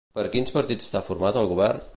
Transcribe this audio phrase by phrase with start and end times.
[0.19, 1.89] Per quins partits està format el govern?